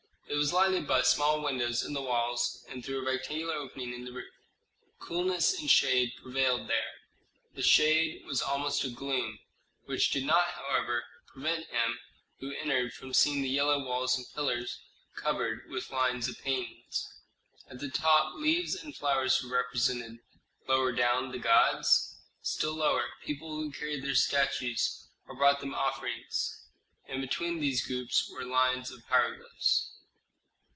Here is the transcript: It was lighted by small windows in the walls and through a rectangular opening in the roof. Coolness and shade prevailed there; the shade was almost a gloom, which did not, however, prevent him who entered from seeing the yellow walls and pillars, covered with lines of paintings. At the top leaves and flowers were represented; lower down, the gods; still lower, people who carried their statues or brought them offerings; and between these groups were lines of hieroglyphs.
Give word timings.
It 0.29 0.35
was 0.51 0.53
lighted 0.53 0.87
by 0.87 1.01
small 1.01 1.41
windows 1.43 1.83
in 1.83 1.91
the 1.91 2.01
walls 2.01 2.63
and 2.69 2.83
through 2.83 2.99
a 2.99 3.03
rectangular 3.11 3.53
opening 3.53 3.93
in 3.93 4.05
the 4.05 4.13
roof. 4.13 4.33
Coolness 4.97 5.59
and 5.59 5.69
shade 5.69 6.13
prevailed 6.23 6.67
there; 6.69 6.91
the 7.53 7.61
shade 7.61 8.25
was 8.25 8.41
almost 8.41 8.83
a 8.85 8.89
gloom, 8.89 9.39
which 9.85 10.09
did 10.09 10.23
not, 10.23 10.47
however, 10.51 11.03
prevent 11.27 11.67
him 11.67 11.99
who 12.39 12.53
entered 12.53 12.93
from 12.93 13.13
seeing 13.13 13.41
the 13.41 13.49
yellow 13.49 13.83
walls 13.85 14.17
and 14.17 14.25
pillars, 14.33 14.79
covered 15.15 15.69
with 15.69 15.91
lines 15.91 16.29
of 16.29 16.39
paintings. 16.39 17.19
At 17.69 17.79
the 17.79 17.89
top 17.91 18.33
leaves 18.35 18.73
and 18.73 18.95
flowers 18.95 19.43
were 19.43 19.51
represented; 19.57 20.19
lower 20.65 20.93
down, 20.93 21.33
the 21.33 21.39
gods; 21.39 22.19
still 22.41 22.75
lower, 22.77 23.09
people 23.21 23.57
who 23.57 23.69
carried 23.69 24.03
their 24.05 24.15
statues 24.15 25.09
or 25.27 25.35
brought 25.35 25.59
them 25.59 25.75
offerings; 25.75 26.67
and 27.05 27.21
between 27.21 27.59
these 27.59 27.85
groups 27.85 28.29
were 28.33 28.45
lines 28.45 28.91
of 28.91 29.03
hieroglyphs. 29.09 29.89